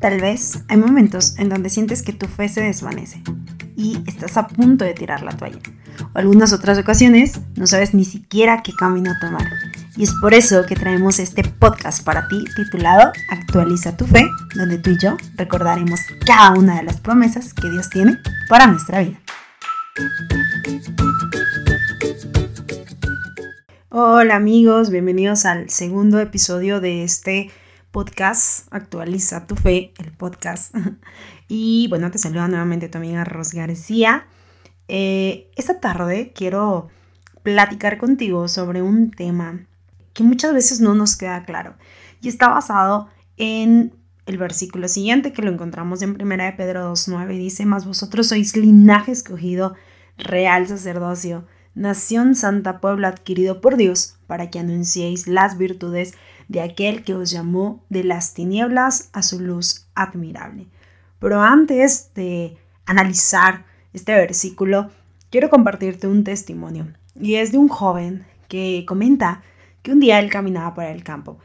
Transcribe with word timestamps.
Tal 0.00 0.20
vez 0.20 0.62
hay 0.68 0.76
momentos 0.76 1.36
en 1.38 1.48
donde 1.48 1.70
sientes 1.70 2.02
que 2.02 2.12
tu 2.12 2.26
fe 2.26 2.48
se 2.48 2.60
desvanece 2.60 3.22
y 3.76 4.02
estás 4.06 4.36
a 4.36 4.46
punto 4.46 4.84
de 4.84 4.94
tirar 4.94 5.22
la 5.22 5.36
toalla. 5.36 5.58
O 6.14 6.18
algunas 6.18 6.52
otras 6.52 6.78
ocasiones 6.78 7.40
no 7.56 7.66
sabes 7.66 7.94
ni 7.94 8.04
siquiera 8.04 8.62
qué 8.62 8.72
camino 8.72 9.12
tomar. 9.20 9.46
Y 9.96 10.04
es 10.04 10.12
por 10.20 10.34
eso 10.34 10.64
que 10.66 10.76
traemos 10.76 11.18
este 11.18 11.42
podcast 11.42 12.04
para 12.04 12.28
ti 12.28 12.44
titulado 12.54 13.12
Actualiza 13.30 13.96
tu 13.96 14.06
fe, 14.06 14.28
donde 14.54 14.78
tú 14.78 14.90
y 14.90 14.98
yo 14.98 15.16
recordaremos 15.36 16.00
cada 16.26 16.52
una 16.52 16.76
de 16.76 16.82
las 16.82 17.00
promesas 17.00 17.54
que 17.54 17.70
Dios 17.70 17.88
tiene 17.90 18.18
para 18.48 18.66
nuestra 18.66 19.00
vida. 19.00 19.18
Hola 23.88 24.36
amigos, 24.36 24.90
bienvenidos 24.90 25.46
al 25.46 25.70
segundo 25.70 26.20
episodio 26.20 26.80
de 26.80 27.02
este 27.02 27.50
podcast 27.96 28.68
Actualiza 28.72 29.46
tu 29.46 29.56
fe, 29.56 29.94
el 29.96 30.12
podcast. 30.12 30.74
Y 31.48 31.86
bueno, 31.88 32.10
te 32.10 32.18
saluda 32.18 32.46
nuevamente 32.46 32.90
tu 32.90 32.98
amiga 32.98 33.24
Ros 33.24 33.54
García. 33.54 34.26
Eh, 34.86 35.50
esta 35.56 35.80
tarde 35.80 36.30
quiero 36.34 36.90
platicar 37.42 37.96
contigo 37.96 38.48
sobre 38.48 38.82
un 38.82 39.12
tema 39.12 39.64
que 40.12 40.24
muchas 40.24 40.52
veces 40.52 40.82
no 40.82 40.94
nos 40.94 41.16
queda 41.16 41.46
claro 41.46 41.76
y 42.20 42.28
está 42.28 42.48
basado 42.48 43.08
en 43.38 43.94
el 44.26 44.36
versículo 44.36 44.88
siguiente 44.88 45.32
que 45.32 45.40
lo 45.40 45.50
encontramos 45.50 46.02
en 46.02 46.20
1 46.20 46.44
de 46.44 46.52
Pedro 46.52 46.92
2.9 46.92 47.28
dice, 47.38 47.64
mas 47.64 47.86
vosotros 47.86 48.26
sois 48.26 48.54
linaje 48.58 49.12
escogido, 49.12 49.74
real 50.18 50.66
sacerdocio, 50.66 51.46
nación 51.74 52.34
santa, 52.34 52.80
pueblo 52.80 53.06
adquirido 53.06 53.62
por 53.62 53.78
Dios, 53.78 54.18
para 54.26 54.50
que 54.50 54.58
anunciéis 54.58 55.26
las 55.26 55.56
virtudes 55.56 56.12
de 56.48 56.60
aquel 56.60 57.02
que 57.02 57.14
os 57.14 57.30
llamó 57.30 57.84
de 57.88 58.04
las 58.04 58.34
tinieblas 58.34 59.10
a 59.12 59.22
su 59.22 59.40
luz 59.40 59.88
admirable. 59.94 60.66
Pero 61.18 61.42
antes 61.42 62.12
de 62.14 62.56
analizar 62.84 63.64
este 63.92 64.14
versículo, 64.14 64.90
quiero 65.30 65.50
compartirte 65.50 66.06
un 66.06 66.24
testimonio. 66.24 66.86
Y 67.14 67.36
es 67.36 67.52
de 67.52 67.58
un 67.58 67.68
joven 67.68 68.26
que 68.48 68.84
comenta 68.86 69.42
que 69.82 69.92
un 69.92 70.00
día 70.00 70.18
él 70.20 70.30
caminaba 70.30 70.74
por 70.74 70.84
el 70.84 71.02
campo, 71.02 71.38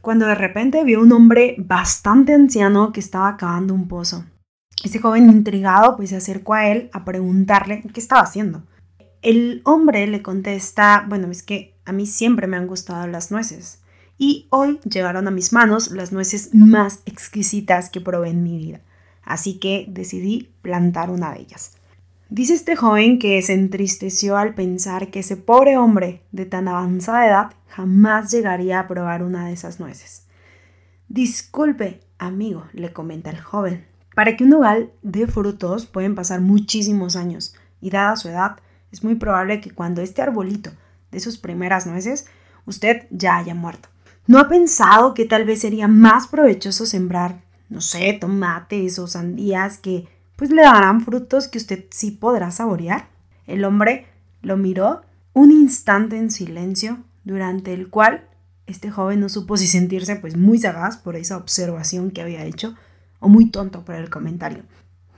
cuando 0.00 0.26
de 0.26 0.34
repente 0.34 0.84
vio 0.84 1.00
un 1.00 1.12
hombre 1.12 1.56
bastante 1.58 2.32
anciano 2.32 2.92
que 2.92 3.00
estaba 3.00 3.36
cavando 3.36 3.74
un 3.74 3.88
pozo. 3.88 4.24
Ese 4.82 5.00
joven 5.00 5.28
intrigado 5.28 5.96
pues 5.96 6.10
se 6.10 6.16
acercó 6.16 6.54
a 6.54 6.68
él 6.68 6.88
a 6.92 7.04
preguntarle 7.04 7.82
qué 7.82 8.00
estaba 8.00 8.22
haciendo. 8.22 8.62
El 9.20 9.62
hombre 9.64 10.06
le 10.06 10.22
contesta, 10.22 11.04
bueno, 11.08 11.28
es 11.28 11.42
que 11.42 11.74
a 11.84 11.92
mí 11.92 12.06
siempre 12.06 12.46
me 12.46 12.56
han 12.56 12.68
gustado 12.68 13.06
las 13.08 13.32
nueces 13.32 13.82
y 14.18 14.48
hoy 14.50 14.80
llegaron 14.80 15.28
a 15.28 15.30
mis 15.30 15.52
manos 15.52 15.92
las 15.92 16.12
nueces 16.12 16.54
más 16.54 17.00
exquisitas 17.06 17.88
que 17.88 18.00
probé 18.00 18.30
en 18.30 18.42
mi 18.42 18.58
vida, 18.58 18.80
así 19.22 19.58
que 19.58 19.86
decidí 19.88 20.50
plantar 20.60 21.10
una 21.10 21.32
de 21.32 21.40
ellas. 21.40 21.72
Dice 22.28 22.52
este 22.52 22.76
joven 22.76 23.18
que 23.18 23.40
se 23.40 23.54
entristeció 23.54 24.36
al 24.36 24.54
pensar 24.54 25.10
que 25.10 25.20
ese 25.20 25.36
pobre 25.36 25.78
hombre 25.78 26.22
de 26.30 26.44
tan 26.44 26.68
avanzada 26.68 27.26
edad 27.26 27.52
jamás 27.68 28.30
llegaría 28.30 28.80
a 28.80 28.88
probar 28.88 29.22
una 29.22 29.46
de 29.46 29.54
esas 29.54 29.80
nueces. 29.80 30.26
Disculpe, 31.08 32.00
amigo, 32.18 32.66
le 32.74 32.92
comenta 32.92 33.30
el 33.30 33.40
joven. 33.40 33.86
Para 34.14 34.36
que 34.36 34.44
un 34.44 34.52
hogar 34.52 34.90
dé 35.00 35.26
frutos 35.26 35.86
pueden 35.86 36.14
pasar 36.14 36.42
muchísimos 36.42 37.16
años, 37.16 37.54
y 37.80 37.90
dada 37.90 38.16
su 38.16 38.28
edad, 38.28 38.56
es 38.90 39.04
muy 39.04 39.14
probable 39.14 39.60
que 39.60 39.70
cuando 39.70 40.02
este 40.02 40.22
arbolito 40.22 40.70
de 41.10 41.20
sus 41.20 41.38
primeras 41.38 41.86
nueces, 41.86 42.26
usted 42.66 43.06
ya 43.10 43.38
haya 43.38 43.54
muerto. 43.54 43.88
¿No 44.28 44.38
ha 44.38 44.46
pensado 44.46 45.14
que 45.14 45.24
tal 45.24 45.46
vez 45.46 45.62
sería 45.62 45.88
más 45.88 46.28
provechoso 46.28 46.84
sembrar, 46.84 47.42
no 47.70 47.80
sé, 47.80 48.12
tomates 48.20 48.98
o 48.98 49.06
sandías 49.06 49.78
que 49.78 50.06
pues 50.36 50.50
le 50.50 50.60
darán 50.60 51.00
frutos 51.00 51.48
que 51.48 51.56
usted 51.56 51.86
sí 51.90 52.10
podrá 52.10 52.50
saborear? 52.50 53.08
El 53.46 53.64
hombre 53.64 54.06
lo 54.42 54.58
miró 54.58 55.00
un 55.32 55.50
instante 55.50 56.18
en 56.18 56.30
silencio, 56.30 56.98
durante 57.24 57.72
el 57.72 57.88
cual 57.88 58.28
este 58.66 58.90
joven 58.90 59.20
no 59.20 59.30
supo 59.30 59.56
si 59.56 59.66
sentirse 59.66 60.16
pues 60.16 60.36
muy 60.36 60.58
sagaz 60.58 60.98
por 60.98 61.16
esa 61.16 61.38
observación 61.38 62.10
que 62.10 62.20
había 62.20 62.44
hecho 62.44 62.74
o 63.20 63.30
muy 63.30 63.48
tonto 63.48 63.82
por 63.82 63.94
el 63.94 64.10
comentario. 64.10 64.62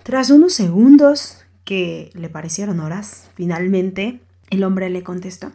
Tras 0.04 0.30
unos 0.30 0.54
segundos 0.54 1.44
que 1.64 2.10
le 2.14 2.28
parecieron 2.28 2.78
horas, 2.78 3.28
finalmente 3.34 4.20
el 4.50 4.62
hombre 4.62 4.88
le 4.88 5.02
contestó, 5.02 5.50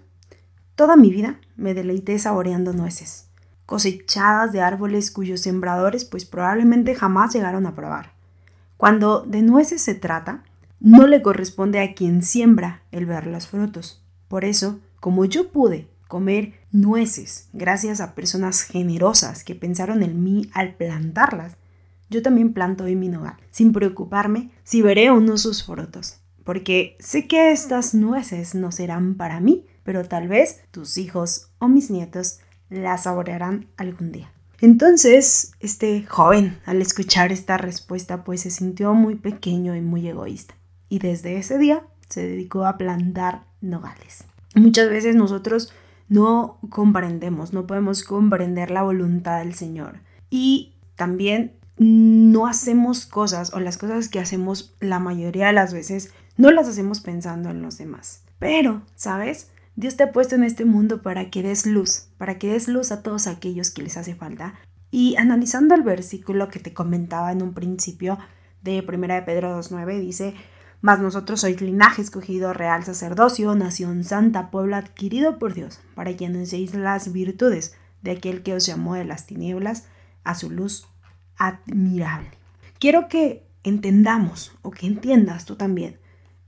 Toda 0.75 0.97
mi 0.97 1.09
vida 1.09 1.39
me 1.55 1.73
deleité 1.73 2.19
saboreando 2.19 2.73
nueces, 2.73 3.29
cosechadas 3.65 4.51
de 4.51 4.61
árboles 4.61 5.11
cuyos 5.11 5.41
sembradores 5.41 6.05
pues 6.05 6.25
probablemente 6.25 6.95
jamás 6.95 7.33
llegaron 7.33 7.65
a 7.65 7.75
probar. 7.75 8.13
Cuando 8.77 9.21
de 9.21 9.41
nueces 9.41 9.81
se 9.81 9.95
trata, 9.95 10.43
no 10.79 11.07
le 11.07 11.21
corresponde 11.21 11.79
a 11.79 11.93
quien 11.93 12.21
siembra 12.21 12.81
el 12.91 13.05
ver 13.05 13.27
los 13.27 13.47
frutos. 13.47 14.03
Por 14.27 14.45
eso, 14.45 14.79
como 14.99 15.25
yo 15.25 15.51
pude 15.51 15.87
comer 16.07 16.53
nueces 16.71 17.47
gracias 17.53 18.01
a 18.01 18.13
personas 18.13 18.61
generosas 18.61 19.43
que 19.43 19.55
pensaron 19.55 20.03
en 20.03 20.23
mí 20.23 20.49
al 20.53 20.75
plantarlas, 20.75 21.55
yo 22.09 22.21
también 22.21 22.53
planto 22.53 22.85
en 22.85 22.99
mi 22.99 23.13
hogar, 23.15 23.37
sin 23.49 23.73
preocuparme 23.73 24.51
si 24.63 24.81
veré 24.81 25.09
o 25.09 25.19
no 25.19 25.37
sus 25.37 25.63
frutos, 25.63 26.19
porque 26.43 26.97
sé 26.99 27.27
que 27.27 27.51
estas 27.51 27.95
nueces 27.95 28.53
no 28.53 28.71
serán 28.71 29.15
para 29.15 29.39
mí, 29.39 29.65
pero 29.83 30.05
tal 30.05 30.27
vez 30.27 30.61
tus 30.71 30.97
hijos 30.97 31.49
o 31.57 31.67
mis 31.67 31.89
nietos 31.89 32.39
las 32.69 33.03
saborearán 33.03 33.67
algún 33.77 34.11
día. 34.11 34.31
Entonces, 34.61 35.51
este 35.59 36.05
joven, 36.05 36.57
al 36.65 36.81
escuchar 36.81 37.31
esta 37.31 37.57
respuesta, 37.57 38.23
pues 38.23 38.41
se 38.41 38.51
sintió 38.51 38.93
muy 38.93 39.15
pequeño 39.15 39.75
y 39.75 39.81
muy 39.81 40.07
egoísta. 40.07 40.55
Y 40.89 40.99
desde 40.99 41.37
ese 41.37 41.57
día 41.57 41.83
se 42.09 42.25
dedicó 42.25 42.65
a 42.65 42.77
plantar 42.77 43.45
nogales. 43.61 44.23
Muchas 44.55 44.89
veces 44.89 45.15
nosotros 45.15 45.73
no 46.07 46.59
comprendemos, 46.69 47.51
no 47.51 47.67
podemos 47.67 48.03
comprender 48.03 48.71
la 48.71 48.83
voluntad 48.83 49.39
del 49.39 49.53
Señor. 49.53 49.99
Y 50.29 50.75
también 50.95 51.53
no 51.77 52.47
hacemos 52.47 53.05
cosas 53.05 53.53
o 53.53 53.59
las 53.59 53.77
cosas 53.77 54.07
que 54.07 54.19
hacemos 54.19 54.73
la 54.79 54.99
mayoría 54.99 55.47
de 55.47 55.53
las 55.53 55.73
veces 55.73 56.13
no 56.37 56.51
las 56.51 56.67
hacemos 56.67 57.01
pensando 57.01 57.49
en 57.49 57.61
los 57.61 57.77
demás. 57.77 58.23
Pero, 58.39 58.81
¿sabes? 58.95 59.49
Dios 59.75 59.97
te 59.97 60.03
ha 60.03 60.11
puesto 60.11 60.35
en 60.35 60.43
este 60.43 60.65
mundo 60.65 61.01
para 61.01 61.29
que 61.29 61.43
des 61.43 61.65
luz, 61.65 62.07
para 62.17 62.39
que 62.39 62.51
des 62.51 62.67
luz 62.67 62.91
a 62.91 63.03
todos 63.03 63.27
aquellos 63.27 63.71
que 63.71 63.83
les 63.83 63.97
hace 63.97 64.15
falta. 64.15 64.55
Y 64.89 65.15
analizando 65.17 65.75
el 65.75 65.83
versículo 65.83 66.47
que 66.47 66.59
te 66.59 66.73
comentaba 66.73 67.31
en 67.31 67.41
un 67.41 67.53
principio 67.53 68.17
de 68.61 68.85
1 68.87 69.13
de 69.13 69.21
Pedro 69.23 69.59
2.9, 69.59 69.99
dice, 69.99 70.33
mas 70.81 70.99
nosotros 70.99 71.41
sois 71.41 71.59
linaje 71.61 72.01
escogido, 72.01 72.53
real 72.53 72.83
sacerdocio, 72.83 73.53
nación 73.55 74.03
santa, 74.03 74.49
pueblo 74.49 74.75
adquirido 74.75 75.39
por 75.39 75.53
Dios, 75.53 75.81
para 75.93 76.15
que 76.15 76.25
anunciéis 76.25 76.73
las 76.73 77.11
virtudes 77.11 77.75
de 78.01 78.11
aquel 78.11 78.43
que 78.43 78.53
os 78.53 78.65
llamó 78.65 78.95
de 78.95 79.03
las 79.03 79.25
tinieblas 79.25 79.85
a 80.23 80.35
su 80.35 80.49
luz 80.49 80.87
admirable. 81.37 82.29
Quiero 82.79 83.07
que 83.09 83.45
entendamos 83.63 84.55
o 84.61 84.71
que 84.71 84.87
entiendas 84.87 85.45
tú 85.45 85.55
también 85.55 85.99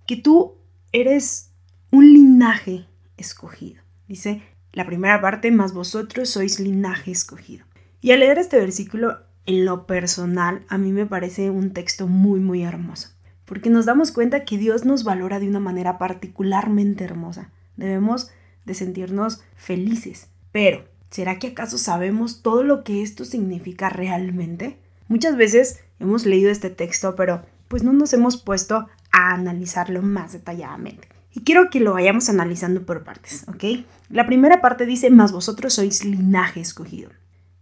que 0.07 0.15
tú 0.15 0.55
eres 0.93 1.51
un 1.91 2.13
linaje 2.13 2.87
escogido. 3.17 3.81
Dice 4.07 4.41
la 4.73 4.85
primera 4.85 5.19
parte, 5.21 5.49
más 5.51 5.73
vosotros 5.73 6.29
sois 6.29 6.59
linaje 6.59 7.11
escogido. 7.11 7.65
Y 7.99 8.11
al 8.11 8.19
leer 8.19 8.37
este 8.37 8.59
versículo, 8.59 9.17
en 9.47 9.65
lo 9.65 9.87
personal, 9.87 10.63
a 10.67 10.77
mí 10.77 10.91
me 10.91 11.05
parece 11.05 11.49
un 11.49 11.71
texto 11.71 12.07
muy, 12.07 12.39
muy 12.39 12.63
hermoso, 12.63 13.09
porque 13.45 13.69
nos 13.69 13.85
damos 13.85 14.11
cuenta 14.11 14.45
que 14.45 14.57
Dios 14.57 14.85
nos 14.85 15.03
valora 15.03 15.39
de 15.39 15.47
una 15.47 15.59
manera 15.59 15.97
particularmente 15.97 17.03
hermosa. 17.03 17.49
Debemos 17.75 18.29
de 18.65 18.73
sentirnos 18.75 19.41
felices. 19.55 20.27
Pero, 20.51 20.85
¿será 21.09 21.39
que 21.39 21.47
acaso 21.47 21.77
sabemos 21.77 22.43
todo 22.43 22.61
lo 22.61 22.83
que 22.83 23.01
esto 23.01 23.25
significa 23.25 23.89
realmente? 23.89 24.77
Muchas 25.07 25.37
veces 25.37 25.79
hemos 25.99 26.25
leído 26.25 26.51
este 26.51 26.69
texto, 26.69 27.15
pero 27.15 27.43
pues 27.67 27.83
no 27.83 27.93
nos 27.93 28.13
hemos 28.13 28.37
puesto 28.37 28.87
a 29.11 29.33
analizarlo 29.33 30.01
más 30.01 30.33
detalladamente. 30.33 31.07
Y 31.37 31.41
quiero 31.41 31.69
que 31.69 31.79
lo 31.79 31.93
vayamos 31.93 32.29
analizando 32.29 32.83
por 32.83 33.03
partes, 33.03 33.45
¿ok? 33.47 33.85
La 34.09 34.25
primera 34.25 34.59
parte 34.59 34.87
dice, 34.87 35.11
más 35.11 35.31
vosotros 35.31 35.75
sois 35.75 36.03
linaje 36.03 36.61
escogido. 36.61 37.11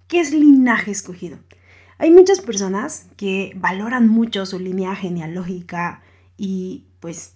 ¿Qué 0.08 0.22
es 0.22 0.32
linaje 0.32 0.92
escogido? 0.92 1.40
Hay 1.98 2.10
muchas 2.10 2.40
personas 2.40 3.08
que 3.18 3.52
valoran 3.58 4.08
mucho 4.08 4.46
su 4.46 4.60
línea 4.60 4.96
genealógica 4.96 6.02
y 6.38 6.86
pues 7.02 7.34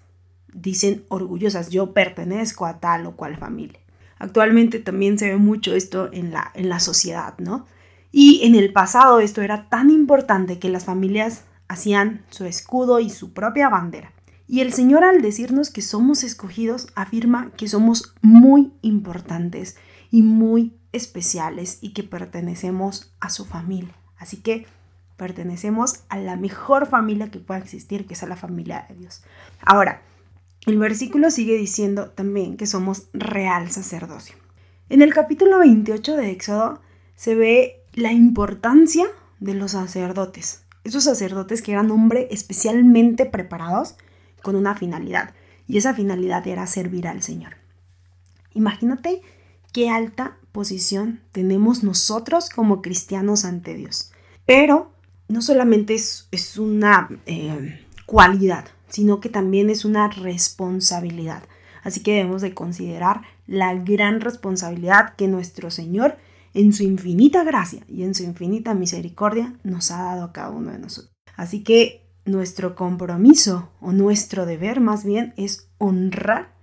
dicen 0.53 1.03
orgullosas, 1.09 1.71
yo 1.71 1.93
pertenezco 1.93 2.65
a 2.65 2.79
tal 2.79 3.05
o 3.05 3.17
cual 3.17 3.35
familia. 3.35 3.81
Actualmente 4.17 4.79
también 4.79 5.19
se 5.19 5.27
ve 5.27 5.35
mucho 5.35 5.75
esto 5.75 6.07
en 6.13 6.31
la, 6.31 6.53
en 6.55 6.69
la 6.69 6.79
sociedad, 6.79 7.33
¿no? 7.37 7.65
Y 8.13 8.45
en 8.45 8.55
el 8.55 8.71
pasado 8.71 9.19
esto 9.19 9.41
era 9.41 9.67
tan 9.67 9.89
importante 9.89 10.57
que 10.57 10.69
las 10.69 10.85
familias 10.85 11.43
hacían 11.67 12.23
su 12.29 12.45
escudo 12.45 13.01
y 13.01 13.09
su 13.09 13.33
propia 13.33 13.67
bandera. 13.67 14.13
Y 14.51 14.61
el 14.61 14.73
Señor 14.73 15.03
al 15.03 15.21
decirnos 15.21 15.69
que 15.69 15.83
somos 15.83 16.23
escogidos 16.23 16.87
afirma 16.95 17.51
que 17.55 17.67
somos 17.67 18.15
muy 18.23 18.73
importantes 18.81 19.77
y 20.09 20.23
muy 20.23 20.73
especiales 20.91 21.77
y 21.81 21.93
que 21.93 22.01
pertenecemos 22.01 23.13
a 23.19 23.29
su 23.29 23.45
familia. 23.45 23.93
Así 24.17 24.37
que 24.37 24.65
pertenecemos 25.17 25.99
a 26.09 26.17
la 26.17 26.35
mejor 26.35 26.87
familia 26.87 27.29
que 27.29 27.37
pueda 27.37 27.59
existir, 27.59 28.07
que 28.07 28.15
es 28.15 28.23
la 28.23 28.35
familia 28.35 28.87
de 28.89 28.95
Dios. 28.95 29.21
Ahora, 29.61 30.01
el 30.65 30.79
versículo 30.79 31.29
sigue 31.29 31.55
diciendo 31.55 32.09
también 32.09 32.57
que 32.57 32.65
somos 32.65 33.03
real 33.13 33.69
sacerdocio. 33.69 34.35
En 34.89 35.03
el 35.03 35.13
capítulo 35.13 35.59
28 35.59 36.15
de 36.15 36.31
Éxodo 36.31 36.81
se 37.15 37.35
ve 37.35 37.83
la 37.93 38.13
importancia 38.13 39.05
de 39.39 39.53
los 39.53 39.73
sacerdotes. 39.73 40.63
Esos 40.83 41.03
sacerdotes 41.03 41.61
que 41.61 41.73
eran 41.73 41.91
hombres 41.91 42.25
especialmente 42.31 43.27
preparados 43.27 43.95
con 44.41 44.55
una 44.55 44.75
finalidad. 44.75 45.33
Y 45.67 45.77
esa 45.77 45.93
finalidad 45.93 46.47
era 46.47 46.65
servir 46.67 47.07
al 47.07 47.21
Señor. 47.21 47.53
Imagínate 48.53 49.21
qué 49.71 49.89
alta 49.89 50.37
posición 50.51 51.21
tenemos 51.31 51.83
nosotros 51.83 52.49
como 52.49 52.81
cristianos 52.81 53.45
ante 53.45 53.75
Dios. 53.75 54.11
Pero 54.45 54.91
no 55.27 55.41
solamente 55.41 55.93
es, 55.93 56.57
una 56.57 57.09
eh, 57.25 57.85
cualidad, 58.05 58.65
sino 58.87 59.19
que 59.19 59.29
también 59.29 59.69
es 59.69 59.85
una 59.85 60.09
responsabilidad. 60.09 61.43
Así 61.83 62.01
que 62.01 62.15
debemos 62.15 62.41
de 62.41 62.53
considerar 62.53 63.21
la 63.47 63.73
gran 63.75 64.21
responsabilidad 64.21 65.15
que 65.15 65.27
nuestro 65.27 65.71
Señor 65.71 66.17
en 66.53 66.73
su 66.73 66.83
infinita 66.83 67.43
gracia 67.43 67.83
y 67.87 68.03
en 68.03 68.15
su 68.15 68.23
infinita 68.23 68.73
misericordia 68.73 69.53
nos 69.63 69.91
ha 69.91 70.03
dado 70.03 70.23
a 70.25 70.33
cada 70.33 70.49
uno 70.49 70.71
de 70.71 70.79
nosotros. 70.79 71.13
Así 71.35 71.63
que 71.63 72.08
nuestro 72.25 72.75
compromiso 72.75 73.69
o 73.81 73.91
nuestro 73.91 74.45
deber 74.45 74.79
más 74.79 75.03
bien 75.03 75.33
es 75.37 75.67
honrar 75.77 76.53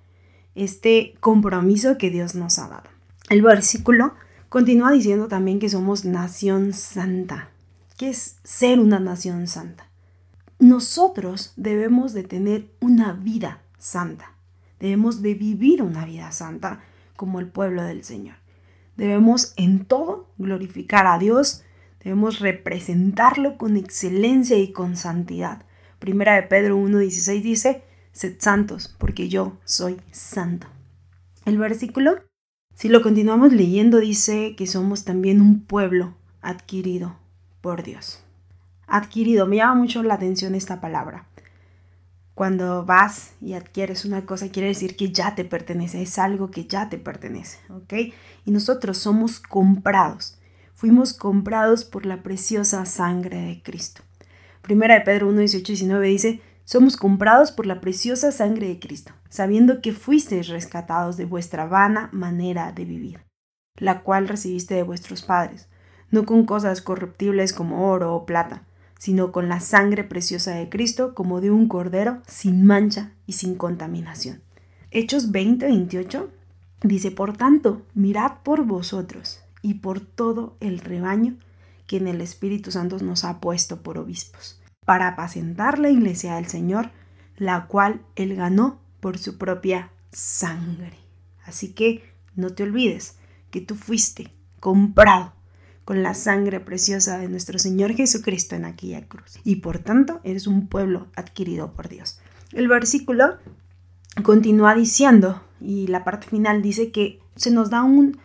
este 0.54 1.14
compromiso 1.20 1.98
que 1.98 2.10
Dios 2.10 2.34
nos 2.34 2.58
ha 2.58 2.68
dado. 2.68 2.88
El 3.28 3.42
versículo 3.42 4.14
continúa 4.48 4.92
diciendo 4.92 5.28
también 5.28 5.58
que 5.58 5.68
somos 5.68 6.04
nación 6.04 6.72
santa. 6.72 7.50
¿Qué 7.96 8.10
es 8.10 8.38
ser 8.44 8.78
una 8.78 9.00
nación 9.00 9.46
santa? 9.46 9.88
Nosotros 10.58 11.52
debemos 11.56 12.12
de 12.12 12.22
tener 12.22 12.70
una 12.80 13.12
vida 13.12 13.62
santa. 13.78 14.32
Debemos 14.80 15.22
de 15.22 15.34
vivir 15.34 15.82
una 15.82 16.04
vida 16.04 16.30
santa 16.32 16.80
como 17.16 17.40
el 17.40 17.48
pueblo 17.48 17.82
del 17.82 18.04
Señor. 18.04 18.36
Debemos 18.96 19.52
en 19.56 19.84
todo 19.84 20.30
glorificar 20.38 21.06
a 21.06 21.18
Dios, 21.18 21.62
debemos 22.06 22.38
representarlo 22.38 23.58
con 23.58 23.76
excelencia 23.76 24.56
y 24.56 24.70
con 24.70 24.96
santidad. 24.96 25.64
Primera 25.98 26.36
de 26.36 26.44
Pedro 26.44 26.78
1.16 26.78 27.42
dice, 27.42 27.82
sed 28.12 28.36
santos, 28.38 28.94
porque 28.96 29.28
yo 29.28 29.58
soy 29.64 29.96
santo. 30.12 30.68
El 31.46 31.58
versículo, 31.58 32.20
si 32.76 32.88
lo 32.88 33.02
continuamos 33.02 33.52
leyendo, 33.52 33.98
dice 33.98 34.54
que 34.54 34.68
somos 34.68 35.04
también 35.04 35.40
un 35.40 35.64
pueblo 35.64 36.14
adquirido 36.42 37.16
por 37.60 37.82
Dios. 37.82 38.22
Adquirido, 38.86 39.48
me 39.48 39.56
llama 39.56 39.74
mucho 39.74 40.04
la 40.04 40.14
atención 40.14 40.54
esta 40.54 40.80
palabra. 40.80 41.26
Cuando 42.36 42.84
vas 42.84 43.32
y 43.40 43.54
adquieres 43.54 44.04
una 44.04 44.24
cosa, 44.26 44.52
quiere 44.52 44.68
decir 44.68 44.94
que 44.94 45.10
ya 45.10 45.34
te 45.34 45.44
pertenece, 45.44 46.02
es 46.02 46.20
algo 46.20 46.52
que 46.52 46.66
ya 46.66 46.88
te 46.88 46.98
pertenece, 46.98 47.58
¿ok? 47.68 48.14
Y 48.44 48.52
nosotros 48.52 48.96
somos 48.96 49.40
comprados, 49.40 50.38
fuimos 50.76 51.14
comprados 51.14 51.84
por 51.84 52.04
la 52.04 52.22
preciosa 52.22 52.84
sangre 52.84 53.40
de 53.40 53.62
Cristo. 53.62 54.02
Primera 54.60 54.94
de 54.94 55.00
Pedro 55.00 55.28
1, 55.30 55.38
18 55.38 55.72
y 55.72 55.74
19 55.74 56.06
dice, 56.08 56.40
somos 56.64 56.98
comprados 56.98 57.50
por 57.50 57.64
la 57.64 57.80
preciosa 57.80 58.30
sangre 58.30 58.68
de 58.68 58.78
Cristo, 58.78 59.12
sabiendo 59.30 59.80
que 59.80 59.92
fuisteis 59.92 60.48
rescatados 60.48 61.16
de 61.16 61.24
vuestra 61.24 61.66
vana 61.66 62.10
manera 62.12 62.72
de 62.72 62.84
vivir, 62.84 63.20
la 63.76 64.02
cual 64.02 64.28
recibiste 64.28 64.74
de 64.74 64.82
vuestros 64.82 65.22
padres, 65.22 65.68
no 66.10 66.26
con 66.26 66.44
cosas 66.44 66.82
corruptibles 66.82 67.54
como 67.54 67.90
oro 67.90 68.14
o 68.14 68.26
plata, 68.26 68.64
sino 68.98 69.32
con 69.32 69.48
la 69.48 69.60
sangre 69.60 70.04
preciosa 70.04 70.54
de 70.54 70.68
Cristo 70.68 71.14
como 71.14 71.40
de 71.40 71.50
un 71.50 71.68
cordero 71.68 72.20
sin 72.26 72.66
mancha 72.66 73.12
y 73.26 73.32
sin 73.32 73.54
contaminación. 73.54 74.42
Hechos 74.90 75.32
20:28 75.32 76.28
dice, 76.82 77.10
por 77.12 77.34
tanto, 77.36 77.82
mirad 77.94 78.32
por 78.42 78.64
vosotros 78.64 79.45
y 79.62 79.74
por 79.74 80.00
todo 80.00 80.56
el 80.60 80.78
rebaño 80.78 81.36
que 81.86 81.96
en 81.96 82.08
el 82.08 82.20
Espíritu 82.20 82.70
Santo 82.70 82.98
nos 82.98 83.24
ha 83.24 83.40
puesto 83.40 83.82
por 83.82 83.98
obispos, 83.98 84.60
para 84.84 85.08
apacentar 85.08 85.78
la 85.78 85.90
iglesia 85.90 86.36
del 86.36 86.46
Señor, 86.46 86.90
la 87.36 87.66
cual 87.66 88.02
él 88.16 88.34
ganó 88.34 88.80
por 89.00 89.18
su 89.18 89.38
propia 89.38 89.90
sangre. 90.10 90.98
Así 91.44 91.72
que 91.72 92.02
no 92.34 92.50
te 92.50 92.64
olvides 92.64 93.16
que 93.50 93.60
tú 93.60 93.74
fuiste 93.74 94.32
comprado 94.60 95.32
con 95.84 96.02
la 96.02 96.14
sangre 96.14 96.58
preciosa 96.58 97.18
de 97.18 97.28
nuestro 97.28 97.60
Señor 97.60 97.94
Jesucristo 97.94 98.56
en 98.56 98.64
aquella 98.64 99.06
cruz. 99.06 99.38
Y 99.44 99.56
por 99.56 99.78
tanto 99.78 100.20
eres 100.24 100.48
un 100.48 100.66
pueblo 100.66 101.06
adquirido 101.14 101.72
por 101.72 101.88
Dios. 101.88 102.20
El 102.52 102.66
versículo 102.66 103.36
continúa 104.24 104.74
diciendo, 104.74 105.42
y 105.60 105.86
la 105.86 106.02
parte 106.02 106.26
final 106.26 106.60
dice 106.60 106.90
que 106.90 107.20
se 107.36 107.52
nos 107.52 107.70
da 107.70 107.84
un, 107.84 108.18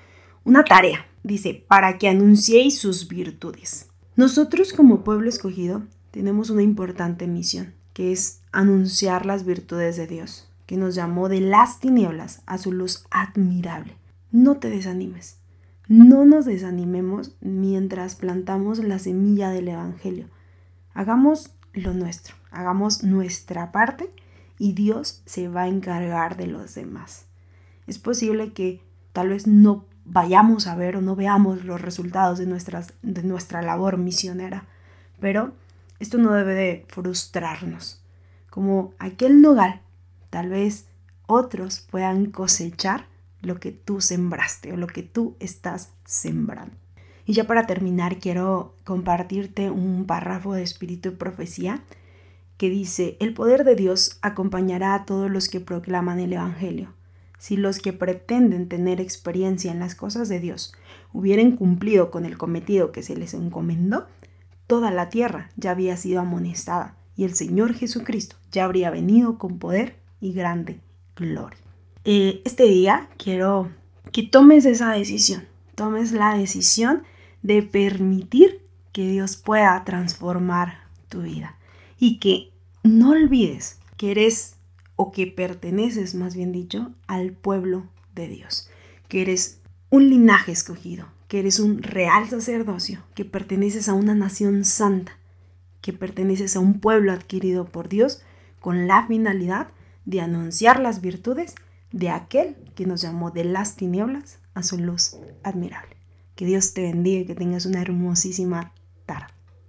una 0.44 0.64
tarea, 0.64 1.06
dice, 1.24 1.66
para 1.68 1.98
que 1.98 2.08
anunciéis 2.08 2.78
sus 2.78 3.08
virtudes. 3.08 3.88
Nosotros 4.16 4.74
como 4.74 5.04
pueblo 5.04 5.30
escogido 5.30 5.84
tenemos 6.12 6.50
una 6.50 6.64
importante 6.64 7.28
misión, 7.28 7.74
que 7.94 8.12
es 8.12 8.42
anunciar 8.52 9.26
las 9.26 9.46
virtudes 9.46 9.98
de 9.98 10.08
Dios, 10.08 10.50
que 10.66 10.78
nos 10.78 10.96
llamó 10.96 11.30
de 11.30 11.42
las 11.42 11.80
tinieblas 11.80 12.42
a 12.46 12.58
su 12.58 12.72
luz 12.72 13.06
admirable. 13.10 13.96
No 14.32 14.58
te 14.58 14.70
desanimes. 14.70 15.38
No 15.88 16.24
nos 16.26 16.46
desanimemos 16.46 17.36
mientras 17.42 18.16
plantamos 18.16 18.80
la 18.80 19.00
semilla 19.00 19.50
del 19.50 19.68
Evangelio. 19.68 20.28
Hagamos 20.94 21.52
lo 21.74 21.94
nuestro, 21.94 22.36
hagamos 22.50 23.04
nuestra 23.04 23.72
parte 23.72 24.10
y 24.58 24.74
Dios 24.74 25.22
se 25.26 25.48
va 25.48 25.64
a 25.64 25.68
encargar 25.68 26.38
de 26.38 26.48
los 26.48 26.76
demás. 26.76 27.26
Es 27.88 27.98
posible 27.98 28.54
que 28.54 28.82
tal 29.12 29.30
vez 29.30 29.48
no 29.48 29.86
vayamos 30.06 30.68
a 30.68 30.76
ver 30.76 30.96
o 30.96 31.02
no 31.02 31.16
veamos 31.16 31.64
los 31.64 31.82
resultados 31.82 32.40
de, 32.40 32.46
nuestras, 32.46 32.94
de 33.02 33.24
nuestra 33.24 33.62
labor 33.62 33.98
misionera, 33.98 34.66
pero 35.20 35.54
esto 36.00 36.18
no 36.18 36.34
debe 36.34 36.54
de 36.54 36.86
frustrarnos. 36.88 38.02
Como 38.50 38.94
aquel 39.00 39.42
nogal, 39.42 39.82
tal 40.30 40.50
vez 40.50 40.88
otros 41.28 41.80
puedan 41.90 42.32
cosechar 42.32 43.06
lo 43.42 43.60
que 43.60 43.72
tú 43.72 44.02
sembraste 44.02 44.74
o 44.74 44.78
lo 44.78 44.88
que 44.88 45.04
tú 45.04 45.36
estás 45.40 45.94
sembrando. 46.06 46.76
Y 47.26 47.34
ya 47.34 47.46
para 47.46 47.66
terminar, 47.68 48.20
quiero 48.20 48.76
compartirte 48.84 49.70
un 49.70 50.06
párrafo 50.06 50.54
de 50.54 50.64
espíritu 50.64 51.10
y 51.10 51.16
profecía 51.16 51.82
que 52.58 52.70
dice, 52.70 53.18
el 53.20 53.34
poder 53.34 53.64
de 53.64 53.76
Dios 53.76 54.20
acompañará 54.22 54.94
a 54.94 55.06
todos 55.06 55.32
los 55.32 55.50
que 55.50 55.60
proclaman 55.60 56.20
el 56.20 56.34
Evangelio. 56.34 56.94
Si 57.42 57.58
los 57.58 57.80
que 57.80 57.92
pretenden 57.92 58.70
tener 58.70 59.02
experiencia 59.02 59.72
en 59.72 59.80
las 59.80 59.96
cosas 59.96 60.30
de 60.30 60.40
Dios 60.40 60.76
hubieran 61.12 61.54
cumplido 61.54 62.12
con 62.12 62.24
el 62.24 62.38
cometido 62.38 62.92
que 62.92 63.02
se 63.02 63.18
les 63.18 63.34
encomendó, 63.34 64.06
toda 64.68 64.92
la 64.92 65.10
tierra 65.10 65.50
ya 65.56 65.72
había 65.72 65.98
sido 65.98 66.22
amonestada 66.22 66.96
y 67.16 67.24
el 67.24 67.34
Señor 67.34 67.74
Jesucristo 67.74 68.36
ya 68.52 68.66
habría 68.66 68.92
venido 68.92 69.40
con 69.40 69.58
poder 69.58 69.96
y 70.20 70.34
grande 70.34 70.82
gloria. 71.16 71.58
Eh, 72.06 72.44
este 72.46 72.66
día 72.66 73.10
quiero 73.18 73.72
que 74.12 74.22
tomes 74.22 74.66
esa 74.66 74.92
decisión, 74.92 75.48
tomes 75.74 76.12
la 76.12 76.38
decisión 76.38 77.02
de 77.42 77.64
permitir 77.64 78.62
que 78.92 79.10
Dios 79.10 79.36
pueda 79.36 79.84
transformar 79.84 80.84
tu 81.10 81.24
vida 81.24 81.58
y 81.98 82.20
que 82.20 82.52
no 82.84 83.10
olvides 83.10 83.80
que 83.98 84.12
eres 84.12 84.58
o 85.02 85.12
que 85.12 85.26
perteneces, 85.26 86.14
más 86.14 86.36
bien 86.36 86.52
dicho, 86.52 86.92
al 87.08 87.32
pueblo 87.32 87.88
de 88.14 88.28
Dios, 88.28 88.70
que 89.08 89.24
eres 89.24 89.60
un 89.90 90.12
linaje 90.12 90.52
escogido, 90.52 91.08
que 91.28 91.40
eres 91.40 91.60
un 91.60 91.82
real 91.82 92.30
sacerdocio, 92.30 93.02
que 93.16 93.26
perteneces 93.26 93.90
a 93.90 93.96
una 93.96 94.14
nación 94.14 94.64
santa, 94.64 95.18
que 95.82 95.92
perteneces 95.92 96.56
a 96.56 96.60
un 96.60 96.80
pueblo 96.80 97.14
adquirido 97.14 97.66
por 97.66 97.90
Dios 97.90 98.22
con 98.60 98.86
la 98.86 99.08
finalidad 99.08 99.70
de 100.06 100.22
anunciar 100.22 100.80
las 100.80 101.02
virtudes 101.02 101.56
de 101.92 102.12
aquel 102.12 102.56
que 102.76 102.86
nos 102.86 103.02
llamó 103.02 103.32
de 103.32 103.46
las 103.46 103.78
tinieblas 103.78 104.38
a 104.54 104.62
su 104.62 104.78
luz 104.78 105.18
admirable. 105.42 105.98
Que 106.36 106.46
Dios 106.46 106.76
te 106.76 106.84
bendiga 106.84 107.22
y 107.22 107.26
que 107.26 107.34
tengas 107.34 107.66
una 107.66 107.82
hermosísima 107.82 108.72